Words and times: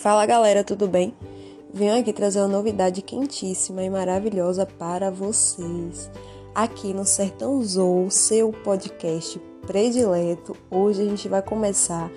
Fala 0.00 0.24
galera, 0.24 0.64
tudo 0.64 0.88
bem? 0.88 1.14
Venho 1.74 2.00
aqui 2.00 2.10
trazer 2.10 2.38
uma 2.38 2.48
novidade 2.48 3.02
quentíssima 3.02 3.82
e 3.82 3.90
maravilhosa 3.90 4.64
para 4.64 5.10
vocês. 5.10 6.10
Aqui 6.54 6.94
no 6.94 7.04
Sertão 7.04 7.62
Zou, 7.62 8.10
seu 8.10 8.50
podcast 8.50 9.38
predileto, 9.66 10.56
hoje 10.70 11.02
a 11.02 11.04
gente 11.04 11.28
vai 11.28 11.42
começar 11.42 12.10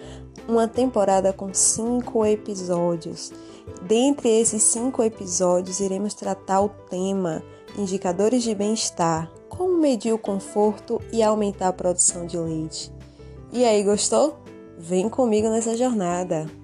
uma 0.48 0.66
temporada 0.66 1.34
com 1.34 1.54
cinco 1.54 2.26
episódios. 2.26 3.34
Dentre 3.82 4.30
esses 4.30 4.64
cinco 4.64 5.04
episódios, 5.04 5.82
iremos 5.82 6.14
tratar 6.14 6.62
o 6.62 6.70
tema 6.70 7.44
indicadores 7.78 8.44
de 8.44 8.56
bem-estar, 8.56 9.30
como 9.50 9.78
medir 9.78 10.14
o 10.14 10.18
conforto 10.18 11.02
e 11.12 11.22
aumentar 11.22 11.68
a 11.68 11.74
produção 11.74 12.26
de 12.26 12.38
leite. 12.38 12.90
E 13.52 13.66
aí, 13.66 13.84
gostou? 13.84 14.38
Vem 14.78 15.10
comigo 15.10 15.50
nessa 15.50 15.76
jornada! 15.76 16.63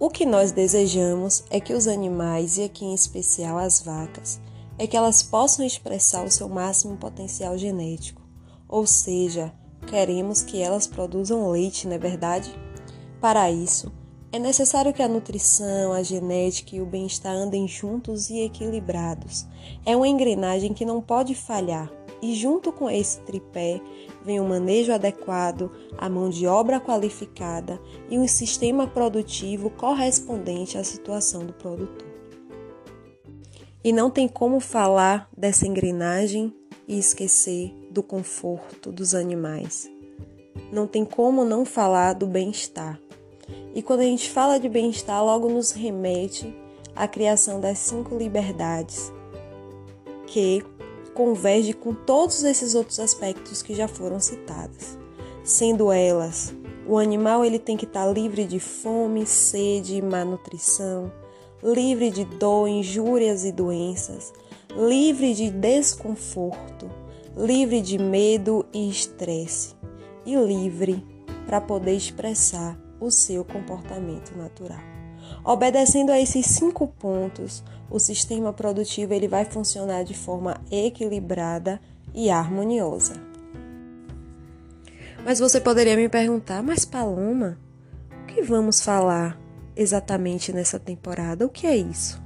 O 0.00 0.08
que 0.08 0.24
nós 0.24 0.50
desejamos 0.50 1.44
é 1.50 1.60
que 1.60 1.74
os 1.74 1.86
animais, 1.86 2.56
e 2.56 2.62
aqui 2.62 2.86
em 2.86 2.94
especial 2.94 3.58
as 3.58 3.82
vacas, 3.82 4.40
é 4.78 4.86
que 4.86 4.96
elas 4.96 5.22
possam 5.22 5.62
expressar 5.62 6.24
o 6.24 6.30
seu 6.30 6.48
máximo 6.48 6.96
potencial 6.96 7.58
genético. 7.58 8.22
Ou 8.66 8.86
seja, 8.86 9.52
queremos 9.86 10.40
que 10.42 10.58
elas 10.58 10.86
produzam 10.86 11.50
leite, 11.50 11.86
não 11.86 11.96
é 11.96 11.98
verdade? 11.98 12.50
Para 13.20 13.50
isso, 13.50 13.92
é 14.32 14.38
necessário 14.38 14.94
que 14.94 15.02
a 15.02 15.08
nutrição, 15.08 15.92
a 15.92 16.02
genética 16.02 16.76
e 16.76 16.80
o 16.80 16.86
bem-estar 16.86 17.34
andem 17.34 17.68
juntos 17.68 18.30
e 18.30 18.40
equilibrados. 18.40 19.46
É 19.84 19.94
uma 19.94 20.08
engrenagem 20.08 20.72
que 20.72 20.86
não 20.86 21.02
pode 21.02 21.34
falhar. 21.34 21.92
E 22.22 22.34
junto 22.34 22.70
com 22.70 22.90
esse 22.90 23.20
tripé 23.20 23.80
vem 24.22 24.38
o 24.40 24.42
um 24.42 24.48
manejo 24.48 24.92
adequado, 24.92 25.70
a 25.96 26.08
mão 26.08 26.28
de 26.28 26.46
obra 26.46 26.78
qualificada 26.78 27.80
e 28.10 28.18
um 28.18 28.28
sistema 28.28 28.86
produtivo 28.86 29.70
correspondente 29.70 30.76
à 30.76 30.84
situação 30.84 31.46
do 31.46 31.52
produtor. 31.52 32.08
E 33.82 33.92
não 33.92 34.10
tem 34.10 34.28
como 34.28 34.60
falar 34.60 35.30
dessa 35.34 35.66
engrenagem 35.66 36.54
e 36.86 36.98
esquecer 36.98 37.72
do 37.90 38.02
conforto 38.02 38.92
dos 38.92 39.14
animais. 39.14 39.90
Não 40.70 40.86
tem 40.86 41.04
como 41.04 41.44
não 41.44 41.64
falar 41.64 42.12
do 42.12 42.26
bem-estar. 42.26 43.00
E 43.74 43.82
quando 43.82 44.00
a 44.00 44.04
gente 44.04 44.28
fala 44.28 44.58
de 44.58 44.68
bem-estar, 44.68 45.24
logo 45.24 45.48
nos 45.48 45.72
remete 45.72 46.54
à 46.94 47.08
criação 47.08 47.60
das 47.60 47.78
cinco 47.78 48.16
liberdades, 48.16 49.12
que 50.26 50.62
converge 51.20 51.74
com 51.74 51.92
todos 51.92 52.44
esses 52.44 52.74
outros 52.74 52.98
aspectos 52.98 53.60
que 53.60 53.74
já 53.74 53.86
foram 53.86 54.18
citados. 54.18 54.96
Sendo 55.44 55.92
elas, 55.92 56.54
o 56.86 56.96
animal 56.96 57.44
ele 57.44 57.58
tem 57.58 57.76
que 57.76 57.84
estar 57.84 58.06
tá 58.06 58.10
livre 58.10 58.46
de 58.46 58.58
fome, 58.58 59.26
sede 59.26 59.96
e 59.96 60.02
má 60.02 60.24
nutrição, 60.24 61.12
livre 61.62 62.10
de 62.10 62.24
dor, 62.24 62.66
injúrias 62.66 63.44
e 63.44 63.52
doenças, 63.52 64.32
livre 64.74 65.34
de 65.34 65.50
desconforto, 65.50 66.90
livre 67.36 67.82
de 67.82 67.98
medo 67.98 68.64
e 68.72 68.88
estresse 68.88 69.74
e 70.24 70.34
livre 70.34 71.04
para 71.44 71.60
poder 71.60 71.96
expressar 71.96 72.80
o 72.98 73.10
seu 73.10 73.44
comportamento 73.44 74.34
natural. 74.38 74.99
Obedecendo 75.44 76.10
a 76.10 76.20
esses 76.20 76.46
cinco 76.46 76.86
pontos, 76.86 77.64
o 77.90 77.98
sistema 77.98 78.52
produtivo 78.52 79.12
ele 79.12 79.26
vai 79.26 79.44
funcionar 79.44 80.04
de 80.04 80.14
forma 80.14 80.60
equilibrada 80.70 81.80
e 82.14 82.30
harmoniosa. 82.30 83.14
Mas 85.24 85.38
você 85.38 85.60
poderia 85.60 85.96
me 85.96 86.08
perguntar, 86.08 86.62
mas 86.62 86.84
Paloma, 86.84 87.58
o 88.22 88.26
que 88.26 88.42
vamos 88.42 88.80
falar 88.80 89.38
exatamente 89.76 90.52
nessa 90.52 90.78
temporada? 90.78 91.44
O 91.44 91.48
que 91.48 91.66
é 91.66 91.76
isso? 91.76 92.22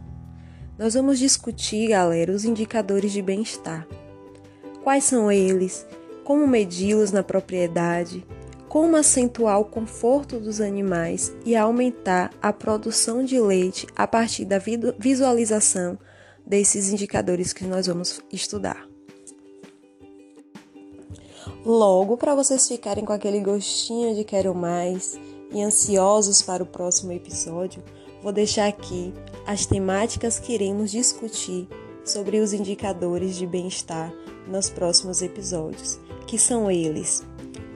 Nós 0.78 0.94
vamos 0.94 1.18
discutir, 1.18 1.88
galera, 1.88 2.32
os 2.32 2.44
indicadores 2.44 3.12
de 3.12 3.22
bem-estar. 3.22 3.86
Quais 4.82 5.04
são 5.04 5.30
eles? 5.30 5.86
Como 6.24 6.46
medi-los 6.46 7.12
na 7.12 7.22
propriedade? 7.22 8.26
Como 8.74 8.96
acentuar 8.96 9.60
o 9.60 9.64
conforto 9.64 10.40
dos 10.40 10.60
animais 10.60 11.32
e 11.46 11.54
aumentar 11.54 12.32
a 12.42 12.52
produção 12.52 13.24
de 13.24 13.38
leite 13.38 13.86
a 13.94 14.04
partir 14.04 14.44
da 14.44 14.58
visualização 14.98 15.96
desses 16.44 16.92
indicadores 16.92 17.52
que 17.52 17.64
nós 17.64 17.86
vamos 17.86 18.20
estudar. 18.32 18.84
Logo, 21.64 22.16
para 22.16 22.34
vocês 22.34 22.66
ficarem 22.66 23.04
com 23.04 23.12
aquele 23.12 23.38
gostinho 23.38 24.12
de 24.12 24.24
quero 24.24 24.52
mais 24.56 25.16
e 25.52 25.62
ansiosos 25.62 26.42
para 26.42 26.64
o 26.64 26.66
próximo 26.66 27.12
episódio, 27.12 27.80
vou 28.24 28.32
deixar 28.32 28.66
aqui 28.66 29.14
as 29.46 29.66
temáticas 29.66 30.40
que 30.40 30.52
iremos 30.52 30.90
discutir 30.90 31.68
sobre 32.04 32.40
os 32.40 32.52
indicadores 32.52 33.36
de 33.36 33.46
bem-estar 33.46 34.12
nos 34.48 34.68
próximos 34.68 35.22
episódios, 35.22 36.00
que 36.26 36.36
são 36.36 36.68
eles: 36.68 37.22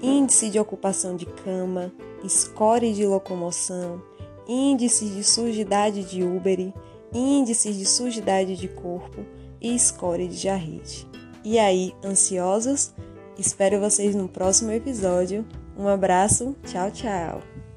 índice 0.02 0.50
de 0.50 0.58
ocupação 0.58 1.16
de 1.16 1.26
cama, 1.26 1.92
score 2.26 2.92
de 2.92 3.06
locomoção, 3.06 4.02
índices 4.46 5.14
de 5.14 5.24
sujidade 5.24 6.04
de 6.04 6.22
úbere, 6.22 6.72
índices 7.12 7.76
de 7.76 7.86
sujidade 7.86 8.56
de 8.56 8.68
corpo 8.68 9.24
e 9.60 9.78
score 9.78 10.28
de 10.28 10.36
jarrite. 10.36 11.06
E 11.44 11.58
aí, 11.58 11.94
ansiosos? 12.04 12.92
Espero 13.38 13.80
vocês 13.80 14.14
no 14.14 14.28
próximo 14.28 14.72
episódio. 14.72 15.46
Um 15.76 15.86
abraço, 15.86 16.56
tchau, 16.64 16.90
tchau! 16.90 17.67